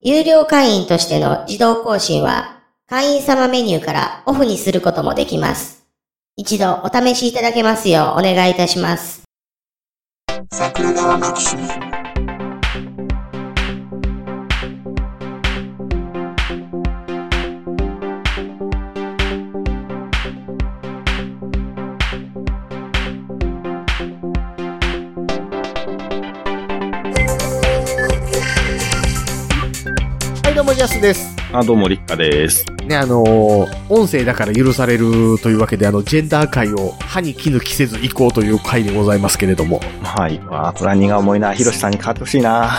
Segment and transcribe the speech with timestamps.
[0.00, 5.86] 有料会員としての自動更新は会員様メニューからオフにすることもできます。
[6.34, 9.22] 一度お試しいただけますようお願いいたします。
[10.50, 11.68] 桜川マキシム
[30.62, 31.34] どうも、ジャスです。
[31.52, 32.64] あ、どうも、立花です。
[32.86, 39.80] ね、あのー音声だから許されるというわけで、あの、ジェンダー界を歯に衣着せず行こうという回でございますけれども。
[40.04, 40.38] はい。
[40.38, 41.52] まあ、それは荷が重いな。
[41.52, 42.78] ヒロシさんに変わってほしいな。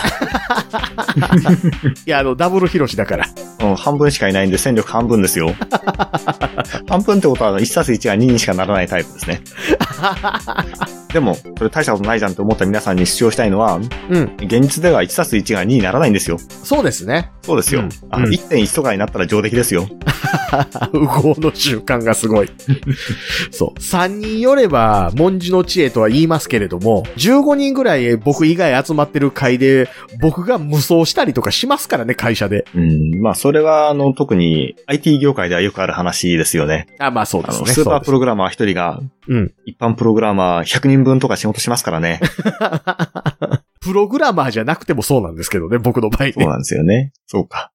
[2.06, 3.26] いや、あの、ダブルヒロシだから。
[3.60, 5.54] うん、半分しかいないんで戦力半分ですよ。
[6.88, 9.42] 半分ってことは、1たす1が2にしかならないタイプですね。
[11.14, 13.78] でも、それ大したことないじゃんって思った皆さんに主張したいのは、う
[14.18, 14.34] ん。
[14.40, 16.38] 現実では1たす1が2にならないんですよ。
[16.38, 17.30] そうですね。
[17.42, 17.82] そうですよ。
[17.82, 19.86] うんあのうん1.1とかになったら上出来ですよ。
[20.92, 22.50] 右往の習慣がすごい。
[23.52, 23.80] そう。
[23.80, 29.88] 三人よれば、文字の知恵とは言いますけれども、15人ぐらい僕以外集まってる会で、
[30.20, 32.64] 僕が無双したりとかしますからね、会社で。
[32.74, 33.20] うん。
[33.20, 36.86] まあ、それは、あの、特に IT 業界ではよくある話ですよね。
[36.98, 37.72] あ、まあそうですね。
[37.72, 42.20] スーパープログラマー1人が、うん一般プログラマー100人分とか仕事しますからね。
[43.80, 46.32] プログラマーじゃなくてもそうなんですけどね、僕の場合ね。
[46.32, 47.12] そうなんですよね。
[47.26, 47.70] そうか。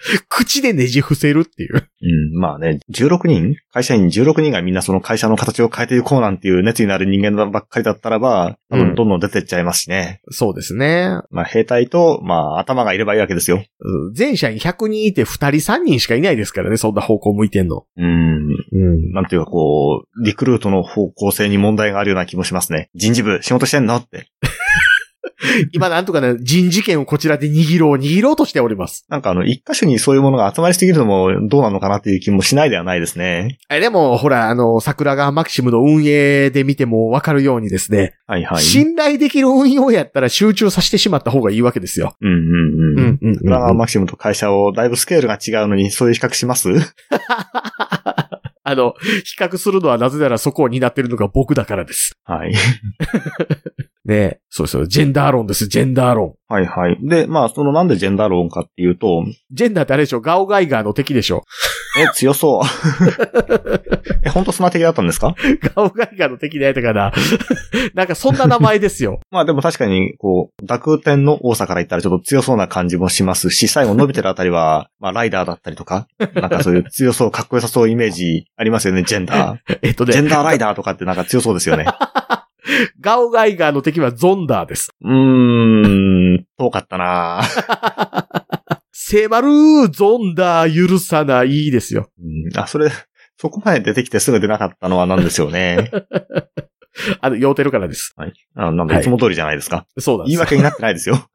[0.28, 1.74] 口でねじ伏せるっていう。
[1.74, 10.20] うん、まあね、16人会社員16人がみんなその会社の形を変えていこうなんていう熱意のある人間ばっかりだったらば、多うん分どんどん出てっちゃいますしね。
[10.30, 11.08] そうですね。
[11.30, 13.62] まあ兵隊と、まあ頭がいればいいわけですよ。
[13.80, 17.84] うん全社に100人いて2人3人しかいないですからね、そんな方向向いてんの。
[17.96, 19.12] うん、うん。
[19.12, 22.90] なんていうかこう、リクルートの方向性に問題があるような気もしますね。
[22.94, 23.96] 人事部仕事してんの？
[23.96, 24.26] って。
[25.72, 29.04] 今なんとかね、人事権をこちらで握ろう、握ろうとしております。
[29.08, 33.58] なんかあの、一箇所にそういうものが集まりすぎるのもどうなのかなっていう気もしないではないですね。
[33.70, 38.62] え、でも、ほら、あの、桜川マキシムの運営で見てもわかるようにですね、はいはい。
[38.62, 42.16] 信頼できる運用やったら集中させてしまった方がいいわけですよ。
[42.20, 42.98] うんうんうん。
[42.98, 46.70] うん、うん、裏側マキシムと会社をだいぶスケールが違うのにそういう比較します？
[48.68, 48.94] あの、
[49.24, 52.16] 比較するのはなぜならそこを担ってるのが僕だからです。
[52.24, 52.52] はい。
[54.06, 54.86] ねそうですよ。
[54.86, 56.34] ジェンダー論です、ジェンダー論。
[56.48, 56.96] はいはい。
[57.02, 60.20] で、まあ、そのなんでジェンダー論かっていうと、ジェンダーってあれでしょ？
[60.22, 61.42] ガオガイガーの敵でしょ？
[61.98, 62.62] え、強そう。
[64.24, 65.34] え、本当そんな敵だったんですか？
[65.74, 67.12] ガオガイガーの敵でやったかな
[67.94, 69.20] なんかそんな名前ですよ。
[69.30, 79.78] まあでも確かに、こう、濁点の多さから言ったらちょっと強そうな感じもしますし、最後伸びてるあたりは、 まあライダーだったりとか、なんかそういう強そう、かっこよさそうイメージありますよね、ジェンダー。
[79.82, 81.86] えっとね、ジェンダーライダーとかってなんか強そうですよね。
[83.00, 84.90] ガオガイガーの敵はゾンダーです。
[85.02, 87.42] うーん、遠かったな
[88.92, 92.10] 迫るゾンダー許さないですよ。
[92.20, 92.90] うんあ、それ、
[93.38, 95.90] そこまで出てきてすぐ出なかったのは何でしょうね。
[97.20, 98.14] あの、酔うてるからです。
[98.16, 98.32] はい。
[98.54, 99.86] あなんかいつも通りじゃないですか。
[99.98, 100.36] そうなんです。
[100.36, 101.28] 言い訳になってないですよ。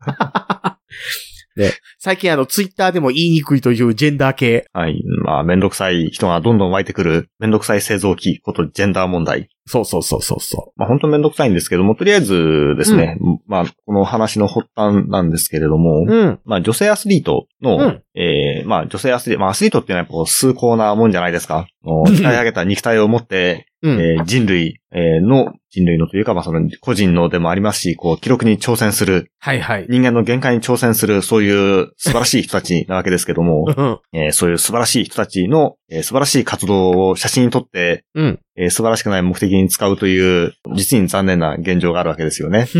[1.99, 4.65] 最近あの、ツイッターでも言いにくいというジェンダー系。
[4.73, 5.03] はい。
[5.23, 9.49] まあ、めんどくさい人がどんどん湧いてくる、めんどくさい製造機ことジェンダー問題。
[9.67, 13.17] そうそうそうそうそまあ、本当めんどくさいんですけども、とりあえずですね、
[13.47, 16.11] まあ、この話の発端なんですけれども、う。
[16.11, 16.39] うん。
[16.45, 21.67] まあ、女性アスリートの、うんえーまあ、女性アスリート、まあ、アスリートっていうのはやっぱこう崇高なもんじゃないですか。
[21.85, 23.99] 鍛え上げた肉体を持って、うん。
[23.99, 29.87] えー人類、えーの、人類のというか、まあ、その、個人のでもありますし、こう、記録に挑戦する、はいはい。
[29.89, 33.99] 人間の限界に挑戦する、そういう素晴らしい人たちなわけですけども、うん。
[34.13, 38.39] えーそういう素晴らしい人たちの、えー素晴らしい活動を写真に撮って、うん。
[38.55, 42.67] えー素晴らしくない目的に使うという、実に残念な現状があるわけですよね。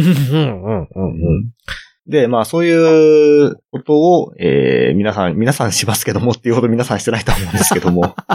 [2.07, 8.15] で、まあそういうことを、えー皆さん、皆さんしますけどもっていうほど皆さんしてないと思うんですけども。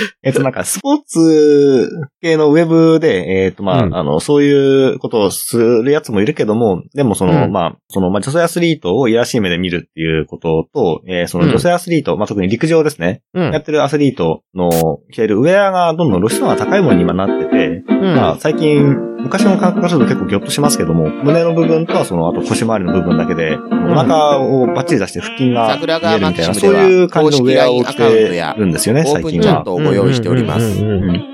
[0.22, 1.88] えっと、なんか、スポーツ
[2.20, 3.94] 系のウェブで、えっと、まあ、うん。
[3.96, 7.52] あの、そういうことをするやつもいるけども、でもその、うん。
[7.52, 11.50] まあ、その、まあ、女性アスリートをいやらしい目で見るっていうことと、えーそのうん。
[11.50, 13.50] 女性アスリート、まあ、特に陸上ですね、うん。
[13.52, 14.70] やってるアスリートの
[15.12, 17.59] 着ているウェアがどんどん露出度が高いものに今なってて、うん
[18.00, 29.62] まあ、最近、昔の感覚からすると結構ギョッとしますけども、胸の部分とはその、あと腰回りの部分だけで、お腹をバッチリ出して腹筋が見えるみたいな、そういう感じのウェアを着てるんですよね、最近はプンチャッ。
[29.64, 30.82] トをご用意しております。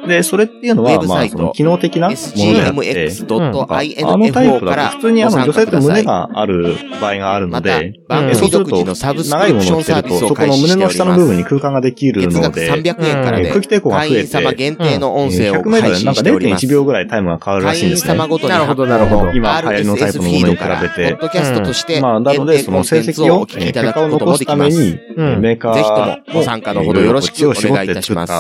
[0.09, 5.77] で、それっていうのは、まあ、その機能的なものであって、あのタイプだと普通にあの女性って。
[5.77, 10.91] 胸がある場合があるので、、番組独自のサブスクリプションサービスをそこの胸の。
[10.91, 16.77] 下の部分に空間ができる月額ので、300円からで空気抵抗が増えて会員様限定の音声を100メート配ルでなんか信しております0.1。
[16.77, 18.09] 秒ぐらいタイムが変わるら会員しいんですね。
[18.15, 24.79] 様ごとになるほどなるほど今流行りのタイプのものに比べてポッドキャストとして、まあ、なので、その成績を、結果をくことも残すきます。
[24.79, 28.33] めに、うんメーカーぜひともご参加のほどよろしくお願いいたします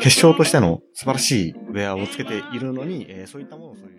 [0.00, 3.96] 結晶としての素晴らしいウェアをつけているのに、えーそういったものをそういう。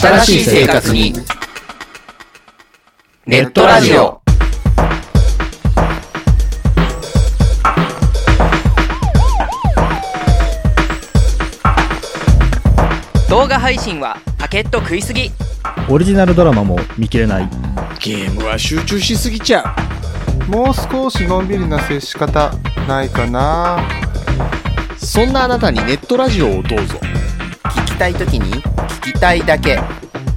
[0.00, 1.12] 新しい生活に、
[3.28, 4.22] ネットラジオ。
[13.28, 15.30] 動画配信はパケット食いすぎ
[15.90, 17.50] オリジナルドラマも見切れない
[18.00, 19.76] ゲームは集中しすぎちゃ
[20.48, 20.50] う。
[20.50, 22.50] もう少しのんびりな接し方
[22.88, 23.78] ないかな
[24.96, 26.98] そんなあなたにネットラジオをどうぞ。
[27.64, 28.62] 聞きたいときに
[29.02, 29.78] 聞きたいだけ。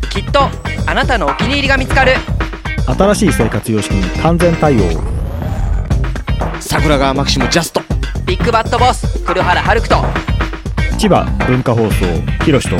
[0.09, 0.41] きっと
[0.85, 2.15] あなたのお気に入りが見つかる
[2.87, 4.79] 新しい生活様式に完全対応
[6.59, 7.81] 桜川マキシムジャスト。
[8.25, 9.95] ビッグバットボス黒原遥人
[10.97, 12.05] 千葉文化放送
[12.45, 12.77] ひろしと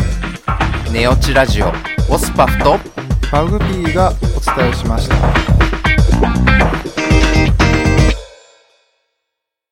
[0.92, 1.72] ネオチラジオ。
[2.10, 2.78] オスパフと
[3.32, 5.51] マグピーがお伝えしました